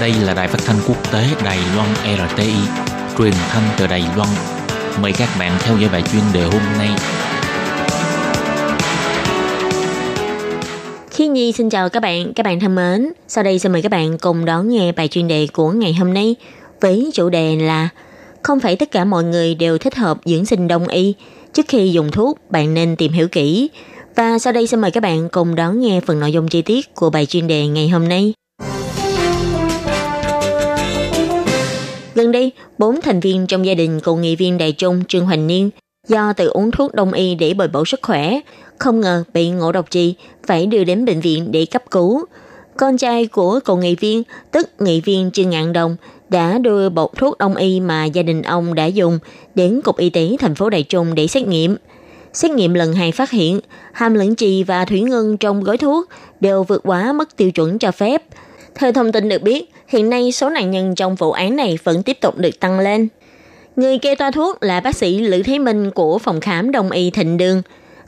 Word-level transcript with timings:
Đây 0.00 0.12
là 0.12 0.34
đài 0.34 0.48
phát 0.48 0.58
thanh 0.66 0.76
quốc 0.88 1.12
tế 1.12 1.24
Đài 1.44 1.58
Loan 1.76 1.88
RTI, 2.28 2.52
truyền 3.18 3.32
thanh 3.48 3.62
từ 3.78 3.86
Đài 3.86 4.04
Loan. 4.16 4.28
Mời 5.02 5.12
các 5.18 5.28
bạn 5.38 5.52
theo 5.60 5.76
dõi 5.78 5.90
bài 5.92 6.02
chuyên 6.12 6.22
đề 6.34 6.42
hôm 6.42 6.62
nay. 6.78 6.88
Khi 11.10 11.28
Nhi 11.28 11.52
xin 11.52 11.70
chào 11.70 11.88
các 11.88 12.00
bạn, 12.00 12.34
các 12.34 12.46
bạn 12.46 12.60
thân 12.60 12.74
mến. 12.74 13.12
Sau 13.28 13.44
đây 13.44 13.58
xin 13.58 13.72
mời 13.72 13.82
các 13.82 13.88
bạn 13.88 14.18
cùng 14.18 14.44
đón 14.44 14.68
nghe 14.68 14.92
bài 14.92 15.08
chuyên 15.08 15.28
đề 15.28 15.46
của 15.52 15.70
ngày 15.70 15.94
hôm 15.94 16.14
nay 16.14 16.36
với 16.80 17.10
chủ 17.14 17.28
đề 17.28 17.56
là 17.56 17.88
Không 18.42 18.60
phải 18.60 18.76
tất 18.76 18.90
cả 18.90 19.04
mọi 19.04 19.24
người 19.24 19.54
đều 19.54 19.78
thích 19.78 19.94
hợp 19.94 20.18
dưỡng 20.24 20.46
sinh 20.46 20.68
đông 20.68 20.88
y. 20.88 21.14
Trước 21.52 21.66
khi 21.68 21.92
dùng 21.92 22.10
thuốc, 22.10 22.38
bạn 22.50 22.74
nên 22.74 22.96
tìm 22.96 23.12
hiểu 23.12 23.28
kỹ. 23.28 23.70
Và 24.16 24.38
sau 24.38 24.52
đây 24.52 24.66
xin 24.66 24.80
mời 24.80 24.90
các 24.90 25.02
bạn 25.02 25.28
cùng 25.28 25.54
đón 25.54 25.80
nghe 25.80 26.00
phần 26.06 26.20
nội 26.20 26.32
dung 26.32 26.48
chi 26.48 26.62
tiết 26.62 26.94
của 26.94 27.10
bài 27.10 27.26
chuyên 27.26 27.46
đề 27.46 27.66
ngày 27.66 27.88
hôm 27.88 28.08
nay. 28.08 28.32
Gần 32.20 32.32
đây, 32.32 32.52
bốn 32.78 33.00
thành 33.00 33.20
viên 33.20 33.46
trong 33.46 33.66
gia 33.66 33.74
đình 33.74 34.00
cựu 34.00 34.16
nghị 34.16 34.36
viên 34.36 34.58
Đại 34.58 34.72
Trung 34.72 35.04
Trương 35.08 35.26
Hoành 35.26 35.46
Niên 35.46 35.70
do 36.08 36.32
tự 36.32 36.48
uống 36.48 36.70
thuốc 36.70 36.94
đông 36.94 37.12
y 37.12 37.34
để 37.34 37.54
bồi 37.54 37.68
bổ 37.68 37.84
sức 37.84 38.00
khỏe, 38.02 38.40
không 38.78 39.00
ngờ 39.00 39.24
bị 39.34 39.50
ngộ 39.50 39.72
độc 39.72 39.90
trì, 39.90 40.14
phải 40.46 40.66
đưa 40.66 40.84
đến 40.84 41.04
bệnh 41.04 41.20
viện 41.20 41.52
để 41.52 41.66
cấp 41.66 41.82
cứu. 41.90 42.24
Con 42.76 42.96
trai 42.96 43.26
của 43.26 43.60
cựu 43.64 43.76
nghị 43.76 43.94
viên, 43.94 44.22
tức 44.50 44.68
nghị 44.78 45.00
viên 45.00 45.30
Trương 45.30 45.50
Ngạn 45.50 45.72
Đồng, 45.72 45.96
đã 46.28 46.58
đưa 46.58 46.88
bột 46.88 47.10
thuốc 47.16 47.38
đông 47.38 47.54
y 47.54 47.80
mà 47.80 48.04
gia 48.04 48.22
đình 48.22 48.42
ông 48.42 48.74
đã 48.74 48.86
dùng 48.86 49.18
đến 49.54 49.80
Cục 49.84 49.96
Y 49.96 50.10
tế 50.10 50.36
thành 50.40 50.54
phố 50.54 50.70
Đại 50.70 50.82
Trung 50.82 51.14
để 51.14 51.26
xét 51.26 51.46
nghiệm. 51.46 51.76
Xét 52.32 52.50
nghiệm 52.50 52.74
lần 52.74 52.92
hai 52.92 53.12
phát 53.12 53.30
hiện 53.30 53.60
hàm 53.92 54.14
lượng 54.14 54.34
trì 54.34 54.62
và 54.62 54.84
thủy 54.84 55.00
ngân 55.00 55.36
trong 55.36 55.64
gói 55.64 55.78
thuốc 55.78 56.08
đều 56.40 56.62
vượt 56.62 56.82
quá 56.84 57.12
mức 57.12 57.36
tiêu 57.36 57.50
chuẩn 57.50 57.78
cho 57.78 57.92
phép. 57.92 58.22
Theo 58.74 58.92
thông 58.92 59.12
tin 59.12 59.28
được 59.28 59.42
biết, 59.42 59.70
hiện 59.90 60.10
nay 60.10 60.32
số 60.32 60.50
nạn 60.50 60.70
nhân 60.70 60.94
trong 60.94 61.14
vụ 61.14 61.32
án 61.32 61.56
này 61.56 61.78
vẫn 61.84 62.02
tiếp 62.02 62.20
tục 62.20 62.38
được 62.38 62.60
tăng 62.60 62.80
lên. 62.80 63.08
Người 63.76 63.98
kê 63.98 64.14
toa 64.14 64.30
thuốc 64.30 64.62
là 64.62 64.80
bác 64.80 64.96
sĩ 64.96 65.18
Lữ 65.18 65.42
Thế 65.42 65.58
Minh 65.58 65.90
của 65.90 66.18
phòng 66.18 66.40
khám 66.40 66.70
Đông 66.70 66.90
y 66.90 67.10
Thịnh 67.10 67.36
Đường. 67.36 67.62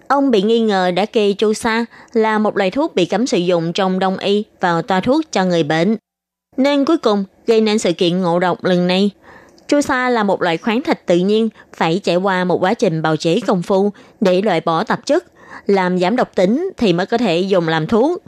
Ông 0.08 0.30
bị 0.30 0.42
nghi 0.42 0.61
ngờ 0.61 0.91
đã 0.91 1.06
kê 1.06 1.33
chu 1.33 1.52
sa 1.52 1.84
là 2.12 2.39
một 2.39 2.56
loại 2.56 2.70
thuốc 2.70 2.94
bị 2.94 3.05
cấm 3.05 3.27
sử 3.27 3.39
dụng 3.39 3.72
trong 3.72 3.98
đông 3.98 4.19
y 4.19 4.44
vào 4.61 4.83
toa 4.83 5.00
thuốc 5.00 5.33
cho 5.33 5.44
người 5.44 5.62
bệnh. 5.62 5.97
Nên 6.56 6.84
cuối 6.84 6.98
cùng 6.98 7.24
gây 7.47 7.61
nên 7.61 7.78
sự 7.78 7.92
kiện 7.92 8.22
ngộ 8.22 8.39
độc 8.39 8.64
lần 8.64 8.86
này. 8.86 9.11
Chu 9.69 9.80
sa 9.80 10.08
là 10.08 10.22
một 10.22 10.42
loại 10.42 10.56
khoáng 10.56 10.83
thạch 10.83 11.06
tự 11.06 11.17
nhiên 11.17 11.48
phải 11.77 12.00
trải 12.05 12.17
qua 12.17 12.44
một 12.44 12.62
quá 12.62 12.74
trình 12.74 13.02
bào 13.02 13.17
chế 13.17 13.41
công 13.46 13.62
phu 13.62 13.91
để 14.20 14.42
loại 14.42 14.61
bỏ 14.61 14.84
tạp 14.84 15.06
chất, 15.06 15.24
làm 15.67 15.98
giảm 15.98 16.17
độc 16.17 16.34
tính 16.34 16.70
thì 16.77 16.92
mới 16.92 17.06
có 17.06 17.19
thể 17.19 17.39
dùng 17.39 17.69
làm 17.69 17.86
thuốc. 17.86 18.22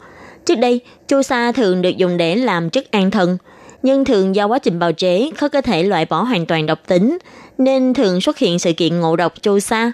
Trước 0.46 0.54
đây, 0.54 0.80
chu 1.08 1.22
sa 1.22 1.52
thường 1.52 1.82
được 1.82 1.96
dùng 1.96 2.16
để 2.16 2.36
làm 2.36 2.70
chất 2.70 2.90
an 2.90 3.10
thần, 3.10 3.38
nhưng 3.82 4.04
thường 4.04 4.34
do 4.34 4.46
quá 4.46 4.58
trình 4.58 4.78
bào 4.78 4.92
chế 4.92 5.30
khó 5.36 5.48
có 5.48 5.60
thể 5.60 5.82
loại 5.82 6.04
bỏ 6.04 6.22
hoàn 6.22 6.46
toàn 6.46 6.66
độc 6.66 6.86
tính, 6.86 7.18
nên 7.58 7.94
thường 7.94 8.20
xuất 8.20 8.38
hiện 8.38 8.58
sự 8.58 8.72
kiện 8.72 9.00
ngộ 9.00 9.16
độc 9.16 9.42
chu 9.42 9.58
sa. 9.60 9.92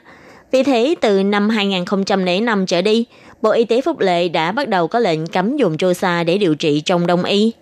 Vì 0.52 0.62
thế, 0.62 0.94
từ 1.00 1.22
năm 1.22 1.48
2005 1.48 2.66
trở 2.66 2.82
đi, 2.82 3.04
Bộ 3.42 3.50
Y 3.50 3.64
tế 3.64 3.80
Phúc 3.80 3.98
Lệ 3.98 4.28
đã 4.28 4.52
bắt 4.52 4.68
đầu 4.68 4.88
có 4.88 4.98
lệnh 4.98 5.26
cấm 5.26 5.56
dùng 5.56 5.76
chu 5.76 5.92
sa 5.92 6.24
để 6.24 6.38
điều 6.38 6.54
trị 6.54 6.80
trong 6.80 7.06
đông 7.06 7.24
y. 7.24 7.52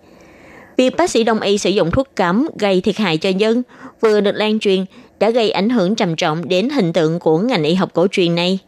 Việc 0.77 0.97
bác 0.97 1.09
sĩ 1.09 1.23
đông 1.23 1.39
y 1.39 1.57
sử 1.57 1.69
dụng 1.69 1.91
thuốc 1.91 2.07
cấm 2.15 2.47
gây 2.59 2.81
thiệt 2.81 2.97
hại 2.97 3.17
cho 3.17 3.29
dân 3.29 3.63
vừa 4.01 4.21
được 4.21 4.35
lan 4.35 4.59
truyền 4.59 4.85
đã 5.19 5.29
gây 5.29 5.51
ảnh 5.51 5.69
hưởng 5.69 5.95
trầm 5.95 6.15
trọng 6.15 6.49
đến 6.49 6.69
hình 6.69 6.93
tượng 6.93 7.19
của 7.19 7.39
ngành 7.39 7.63
y 7.63 7.73
học 7.73 7.89
cổ 7.93 8.07
truyền 8.11 8.35
này. 8.35 8.59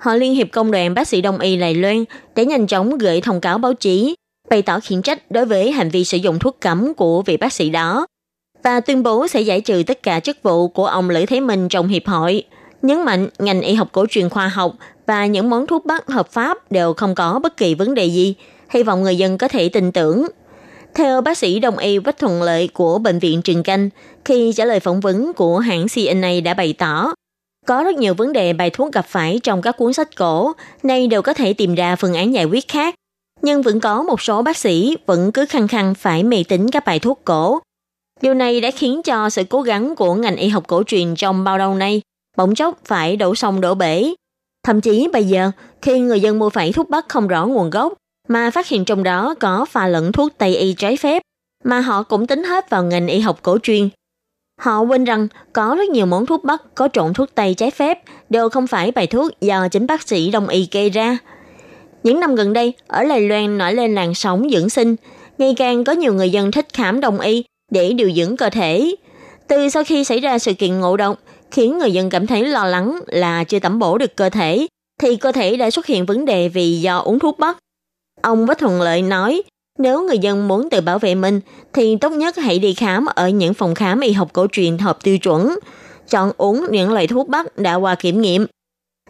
Họ 0.00 0.14
Liên 0.14 0.34
hiệp 0.34 0.48
Công 0.52 0.70
đoàn 0.70 0.94
Bác 0.94 1.08
sĩ 1.08 1.20
Đông 1.20 1.38
y 1.38 1.56
Đài 1.56 1.74
Loan 1.74 2.04
đã 2.36 2.42
nhanh 2.42 2.66
chóng 2.66 2.98
gửi 2.98 3.20
thông 3.20 3.40
cáo 3.40 3.58
báo 3.58 3.74
chí, 3.74 4.14
bày 4.50 4.62
tỏ 4.62 4.80
khiển 4.80 5.02
trách 5.02 5.30
đối 5.30 5.46
với 5.46 5.72
hành 5.72 5.90
vi 5.90 6.04
sử 6.04 6.16
dụng 6.16 6.38
thuốc 6.38 6.56
cấm 6.60 6.94
của 6.94 7.22
vị 7.22 7.36
bác 7.36 7.52
sĩ 7.52 7.70
đó 7.70 8.06
và 8.64 8.80
tuyên 8.80 9.02
bố 9.02 9.28
sẽ 9.28 9.40
giải 9.40 9.60
trừ 9.60 9.82
tất 9.86 10.02
cả 10.02 10.20
chức 10.20 10.42
vụ 10.42 10.68
của 10.68 10.86
ông 10.86 11.10
Lữ 11.10 11.26
Thế 11.26 11.40
Minh 11.40 11.68
trong 11.68 11.88
hiệp 11.88 12.06
hội. 12.06 12.44
Nhấn 12.82 13.02
mạnh 13.04 13.28
ngành 13.38 13.60
y 13.60 13.74
học 13.74 13.88
cổ 13.92 14.06
truyền 14.10 14.28
khoa 14.28 14.48
học 14.48 14.72
và 15.06 15.26
những 15.26 15.50
món 15.50 15.66
thuốc 15.66 15.86
bắc 15.86 16.06
hợp 16.06 16.32
pháp 16.32 16.72
đều 16.72 16.92
không 16.92 17.14
có 17.14 17.40
bất 17.42 17.56
kỳ 17.56 17.74
vấn 17.74 17.94
đề 17.94 18.04
gì. 18.06 18.34
Hy 18.70 18.82
vọng 18.82 19.02
người 19.02 19.16
dân 19.16 19.38
có 19.38 19.48
thể 19.48 19.68
tin 19.68 19.92
tưởng. 19.92 20.26
Theo 20.94 21.20
bác 21.20 21.38
sĩ 21.38 21.58
đông 21.58 21.78
y 21.78 21.98
Vách 21.98 22.18
Thuận 22.18 22.42
Lợi 22.42 22.68
của 22.68 22.98
Bệnh 22.98 23.18
viện 23.18 23.42
Trường 23.42 23.62
Canh, 23.62 23.90
khi 24.24 24.52
trả 24.56 24.64
lời 24.64 24.80
phỏng 24.80 25.00
vấn 25.00 25.32
của 25.32 25.58
hãng 25.58 25.86
CNA 25.94 26.30
đã 26.44 26.54
bày 26.54 26.72
tỏ, 26.72 27.12
có 27.66 27.82
rất 27.82 27.96
nhiều 27.96 28.14
vấn 28.14 28.32
đề 28.32 28.52
bài 28.52 28.70
thuốc 28.70 28.92
gặp 28.92 29.06
phải 29.08 29.40
trong 29.42 29.62
các 29.62 29.76
cuốn 29.76 29.92
sách 29.92 30.16
cổ, 30.16 30.52
nay 30.82 31.06
đều 31.06 31.22
có 31.22 31.34
thể 31.34 31.52
tìm 31.52 31.74
ra 31.74 31.96
phương 31.96 32.14
án 32.14 32.34
giải 32.34 32.44
quyết 32.44 32.68
khác. 32.68 32.94
Nhưng 33.42 33.62
vẫn 33.62 33.80
có 33.80 34.02
một 34.02 34.22
số 34.22 34.42
bác 34.42 34.56
sĩ 34.56 34.96
vẫn 35.06 35.32
cứ 35.32 35.46
khăng 35.46 35.68
khăng 35.68 35.94
phải 35.94 36.22
mê 36.22 36.44
tín 36.48 36.70
các 36.70 36.84
bài 36.84 36.98
thuốc 36.98 37.20
cổ. 37.24 37.58
Điều 38.20 38.34
này 38.34 38.60
đã 38.60 38.70
khiến 38.70 39.02
cho 39.02 39.30
sự 39.30 39.44
cố 39.44 39.62
gắng 39.62 39.96
của 39.96 40.14
ngành 40.14 40.36
y 40.36 40.48
học 40.48 40.64
cổ 40.66 40.82
truyền 40.86 41.14
trong 41.14 41.44
bao 41.44 41.58
lâu 41.58 41.74
nay 41.74 42.02
bỗng 42.36 42.54
chốc 42.54 42.78
phải 42.84 43.16
đổ 43.16 43.34
sông 43.34 43.60
đổ 43.60 43.74
bể. 43.74 44.14
Thậm 44.64 44.80
chí 44.80 45.08
bây 45.12 45.24
giờ, 45.24 45.50
khi 45.82 46.00
người 46.00 46.20
dân 46.20 46.38
mua 46.38 46.50
phải 46.50 46.72
thuốc 46.72 46.90
bắc 46.90 47.08
không 47.08 47.28
rõ 47.28 47.46
nguồn 47.46 47.70
gốc, 47.70 47.92
mà 48.28 48.50
phát 48.50 48.68
hiện 48.68 48.84
trong 48.84 49.02
đó 49.02 49.34
có 49.40 49.64
pha 49.64 49.86
lẫn 49.86 50.12
thuốc 50.12 50.32
Tây 50.38 50.56
y 50.56 50.74
trái 50.74 50.96
phép, 50.96 51.22
mà 51.64 51.80
họ 51.80 52.02
cũng 52.02 52.26
tính 52.26 52.44
hết 52.44 52.70
vào 52.70 52.84
ngành 52.84 53.08
y 53.08 53.20
học 53.20 53.38
cổ 53.42 53.58
truyền. 53.62 53.88
Họ 54.60 54.80
quên 54.80 55.04
rằng 55.04 55.28
có 55.52 55.74
rất 55.78 55.88
nhiều 55.88 56.06
món 56.06 56.26
thuốc 56.26 56.44
Bắc 56.44 56.74
có 56.74 56.88
trộn 56.92 57.14
thuốc 57.14 57.28
Tây 57.34 57.54
trái 57.54 57.70
phép 57.70 57.98
đều 58.30 58.48
không 58.48 58.66
phải 58.66 58.90
bài 58.90 59.06
thuốc 59.06 59.40
do 59.40 59.68
chính 59.68 59.86
bác 59.86 60.08
sĩ 60.08 60.30
đông 60.30 60.48
y 60.48 60.68
gây 60.72 60.90
ra. 60.90 61.18
Những 62.02 62.20
năm 62.20 62.34
gần 62.34 62.52
đây, 62.52 62.74
ở 62.86 63.02
Lài 63.02 63.20
Loan 63.20 63.58
nổi 63.58 63.74
lên 63.74 63.94
làn 63.94 64.14
sóng 64.14 64.50
dưỡng 64.52 64.68
sinh, 64.68 64.96
ngày 65.38 65.54
càng 65.56 65.84
có 65.84 65.92
nhiều 65.92 66.14
người 66.14 66.30
dân 66.30 66.50
thích 66.50 66.66
khám 66.72 67.00
đông 67.00 67.20
y 67.20 67.44
để 67.70 67.92
điều 67.92 68.12
dưỡng 68.12 68.36
cơ 68.36 68.50
thể. 68.50 68.94
Từ 69.48 69.68
sau 69.68 69.84
khi 69.84 70.04
xảy 70.04 70.20
ra 70.20 70.38
sự 70.38 70.54
kiện 70.54 70.80
ngộ 70.80 70.96
độc, 70.96 71.18
khiến 71.50 71.78
người 71.78 71.92
dân 71.92 72.10
cảm 72.10 72.26
thấy 72.26 72.44
lo 72.44 72.64
lắng 72.64 73.00
là 73.06 73.44
chưa 73.44 73.58
tẩm 73.58 73.78
bổ 73.78 73.98
được 73.98 74.16
cơ 74.16 74.28
thể, 74.28 74.66
thì 75.00 75.16
cơ 75.16 75.32
thể 75.32 75.56
đã 75.56 75.70
xuất 75.70 75.86
hiện 75.86 76.06
vấn 76.06 76.24
đề 76.24 76.48
vì 76.48 76.80
do 76.80 76.98
uống 76.98 77.18
thuốc 77.18 77.38
Bắc. 77.38 77.58
Ông 78.22 78.46
Bách 78.46 78.58
Thuận 78.58 78.82
Lợi 78.82 79.02
nói, 79.02 79.42
nếu 79.80 80.02
người 80.02 80.18
dân 80.18 80.48
muốn 80.48 80.70
tự 80.70 80.80
bảo 80.80 80.98
vệ 80.98 81.14
mình, 81.14 81.40
thì 81.72 81.96
tốt 81.96 82.10
nhất 82.10 82.36
hãy 82.36 82.58
đi 82.58 82.74
khám 82.74 83.06
ở 83.06 83.28
những 83.28 83.54
phòng 83.54 83.74
khám 83.74 84.00
y 84.00 84.12
học 84.12 84.28
cổ 84.32 84.46
truyền 84.52 84.78
hợp 84.78 84.98
tiêu 85.02 85.18
chuẩn. 85.18 85.58
Chọn 86.10 86.32
uống 86.36 86.66
những 86.70 86.92
loại 86.92 87.06
thuốc 87.06 87.28
bắc 87.28 87.58
đã 87.58 87.74
qua 87.74 87.94
kiểm 87.94 88.20
nghiệm. 88.20 88.46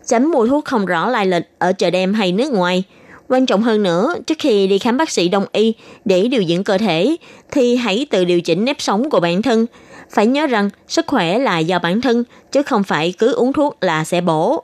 Tránh 0.07 0.27
mua 0.27 0.47
thuốc 0.47 0.65
không 0.65 0.87
rõ 0.87 1.11
lai 1.11 1.27
lịch 1.27 1.51
ở 1.59 1.73
chợ 1.73 1.91
đêm 1.91 2.15
hay 2.15 2.33
nước 2.33 2.53
ngoài. 2.53 2.85
Quan 3.29 3.47
trọng 3.47 3.63
hơn 3.63 3.83
nữa, 3.83 4.15
trước 4.27 4.39
khi 4.39 4.67
đi 4.67 4.79
khám 4.79 4.97
bác 4.97 5.11
sĩ 5.11 5.29
đông 5.29 5.45
y 5.53 5.75
để 6.05 6.29
điều 6.29 6.45
dưỡng 6.45 6.65
cơ 6.65 6.79
thể, 6.79 7.17
thì 7.51 7.77
hãy 7.77 8.07
tự 8.11 8.25
điều 8.25 8.41
chỉnh 8.41 8.65
nếp 8.65 8.81
sống 8.81 9.11
của 9.11 9.21
bản 9.21 9.43
thân. 9.43 9.67
Phải 10.11 10.27
nhớ 10.27 10.47
rằng 10.47 10.71
sức 10.89 11.07
khỏe 11.07 11.39
là 11.39 11.59
do 11.59 11.79
bản 11.79 12.01
thân, 12.01 12.25
chứ 12.53 12.63
không 12.63 12.83
phải 12.83 13.15
cứ 13.19 13.33
uống 13.33 13.53
thuốc 13.53 13.77
là 13.81 14.05
sẽ 14.05 14.21
bổ. 14.21 14.63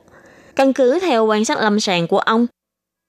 Căn 0.56 0.72
cứ 0.72 0.98
theo 1.00 1.26
quan 1.26 1.44
sát 1.44 1.58
lâm 1.58 1.80
sàng 1.80 2.06
của 2.06 2.18
ông, 2.18 2.46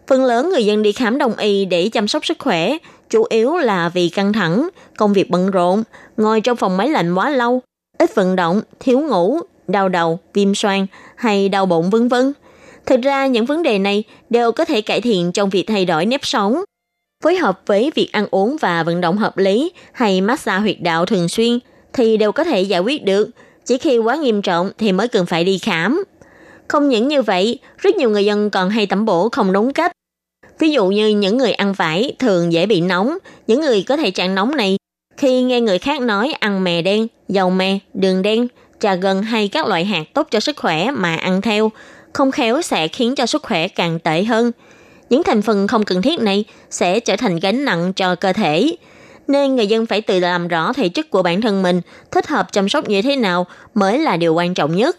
Phần 0.08 0.26
lớn 0.26 0.50
người 0.50 0.66
dân 0.66 0.84
đi 0.84 0.92
khám 0.92 1.18
đông 1.18 1.36
y 1.36 1.66
để 1.66 1.90
chăm 1.90 2.08
sóc 2.08 2.26
sức 2.26 2.40
khỏe, 2.40 2.78
chủ 3.10 3.26
yếu 3.30 3.58
là 3.58 3.90
vì 3.90 4.10
căng 4.10 4.34
thẳng, 4.34 4.70
công 4.98 5.14
việc 5.14 5.30
bận 5.30 5.52
rộn, 5.52 5.84
ngồi 6.18 6.42
trong 6.42 6.58
phòng 6.58 6.78
máy 6.78 6.90
lạnh 6.90 7.16
quá 7.16 7.30
lâu, 7.30 7.62
ít 7.98 8.16
vận 8.16 8.36
động, 8.36 8.62
thiếu 8.80 9.00
ngủ, 9.00 9.40
đau 9.68 9.90
đầu, 9.90 10.20
viêm 10.34 10.56
xoang 10.56 10.88
hay 11.16 11.50
đau 11.50 11.66
bụng 11.66 11.90
vân 11.90 12.08
vân. 12.08 12.34
Thực 12.86 13.02
ra 13.02 13.28
những 13.28 13.46
vấn 13.46 13.64
đề 13.64 13.80
này 13.80 14.04
đều 14.30 14.52
có 14.52 14.66
thể 14.66 14.82
cải 14.82 15.02
thiện 15.02 15.32
trong 15.32 15.50
việc 15.50 15.64
thay 15.68 15.86
đổi 15.86 16.06
nếp 16.06 16.26
sống. 16.26 16.64
Phối 17.24 17.36
hợp 17.36 17.62
với 17.66 17.92
việc 17.96 18.10
ăn 18.12 18.28
uống 18.32 18.58
và 18.62 18.84
vận 18.84 19.02
động 19.02 19.18
hợp 19.18 19.38
lý 19.38 19.72
hay 19.92 20.22
massage 20.22 20.62
huyệt 20.62 20.78
đạo 20.82 21.06
thường 21.06 21.30
xuyên 21.30 21.60
thì 21.94 22.18
đều 22.18 22.32
có 22.32 22.44
thể 22.44 22.62
giải 22.62 22.80
quyết 22.80 23.06
được. 23.06 23.30
Chỉ 23.66 23.78
khi 23.78 23.98
quá 23.98 24.16
nghiêm 24.16 24.42
trọng 24.42 24.72
thì 24.78 24.92
mới 24.92 25.08
cần 25.08 25.26
phải 25.26 25.44
đi 25.44 25.58
khám. 25.58 26.04
Không 26.68 26.90
những 26.90 27.08
như 27.08 27.22
vậy, 27.22 27.60
rất 27.78 27.96
nhiều 27.96 28.10
người 28.10 28.26
dân 28.26 28.50
còn 28.50 28.70
hay 28.70 28.86
tẩm 28.86 29.06
bổ 29.06 29.30
không 29.30 29.54
đúng 29.54 29.74
cách. 29.74 29.92
Ví 30.60 30.70
dụ 30.70 30.88
như 30.88 31.08
những 31.08 31.38
người 31.38 31.52
ăn 31.52 31.74
vải 31.74 32.14
thường 32.20 32.54
dễ 32.54 32.66
bị 32.66 32.82
nóng, 32.82 33.18
những 33.48 33.62
người 33.62 33.84
có 33.84 33.98
thể 33.98 34.12
trạng 34.12 34.36
nóng 34.36 34.56
này 34.56 34.78
khi 35.18 35.42
nghe 35.42 35.62
người 35.62 35.80
khác 35.80 36.02
nói 36.02 36.34
ăn 36.40 36.64
mè 36.64 36.82
đen, 36.82 37.08
dầu 37.30 37.50
mè, 37.50 37.80
đường 37.94 38.22
đen, 38.22 38.48
trà 38.80 38.96
gừng 38.96 39.24
hay 39.24 39.48
các 39.48 39.68
loại 39.68 39.86
hạt 39.86 40.04
tốt 40.14 40.28
cho 40.32 40.40
sức 40.40 40.58
khỏe 40.58 40.92
mà 40.92 41.16
ăn 41.16 41.42
theo, 41.42 41.72
không 42.14 42.32
khéo 42.32 42.62
sẽ 42.62 42.88
khiến 42.88 43.16
cho 43.16 43.26
sức 43.26 43.44
khỏe 43.44 43.68
càng 43.68 44.00
tệ 44.00 44.24
hơn. 44.24 44.52
Những 45.10 45.24
thành 45.24 45.42
phần 45.42 45.68
không 45.68 45.84
cần 45.84 46.02
thiết 46.02 46.20
này 46.20 46.46
sẽ 46.70 47.00
trở 47.00 47.16
thành 47.16 47.40
gánh 47.40 47.66
nặng 47.66 47.94
cho 47.94 48.16
cơ 48.16 48.34
thể. 48.34 48.76
Nên 49.28 49.56
người 49.56 49.68
dân 49.68 49.86
phải 49.86 50.02
tự 50.02 50.20
làm 50.20 50.48
rõ 50.48 50.74
thể 50.74 50.90
chất 50.90 51.10
của 51.10 51.24
bản 51.24 51.42
thân 51.42 51.64
mình, 51.64 51.82
thích 52.12 52.28
hợp 52.28 52.52
chăm 52.52 52.70
sóc 52.70 52.90
như 52.90 53.02
thế 53.02 53.16
nào 53.16 53.48
mới 53.74 54.00
là 54.00 54.18
điều 54.18 54.34
quan 54.34 54.54
trọng 54.54 54.76
nhất. 54.76 54.98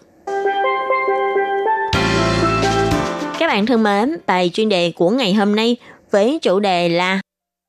Các 3.39 3.47
bạn 3.47 3.67
thân 3.67 3.83
mến, 3.83 4.17
bài 4.27 4.51
chuyên 4.55 4.69
đề 4.69 4.93
của 4.97 5.11
ngày 5.11 5.35
hôm 5.35 5.57
nay 5.57 5.77
với 6.11 6.39
chủ 6.43 6.61
đề 6.61 6.89
là 6.89 7.21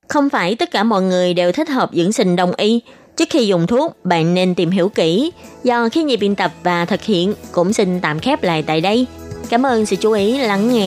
Không 0.08 0.30
phải 0.30 0.56
tất 0.56 0.72
cả 0.72 0.84
mọi 0.84 1.02
người 1.02 1.34
đều 1.34 1.52
thích 1.52 1.70
hợp 1.70 1.90
dưỡng 1.94 2.12
sinh 2.12 2.36
đông 2.36 2.52
y. 2.58 2.82
Trước 3.18 3.26
khi 3.30 3.48
dùng 3.48 3.68
thuốc, 3.68 4.06
bạn 4.06 4.34
nên 4.34 4.56
tìm 4.56 4.72
hiểu 4.72 4.90
kỹ. 4.90 5.32
Do 5.64 5.90
khi 5.90 6.04
nhị 6.04 6.18
biên 6.18 6.36
tập 6.36 6.52
và 6.64 6.86
thực 6.86 7.04
hiện 7.04 7.34
cũng 7.52 7.74
xin 7.74 8.00
tạm 8.02 8.20
khép 8.20 8.44
lại 8.44 8.64
tại 8.64 8.82
đây. 8.82 9.06
Cảm 9.50 9.66
ơn 9.66 9.86
sự 9.86 9.96
chú 9.96 10.12
ý 10.12 10.38
lắng 10.38 10.70
nghe 10.70 10.78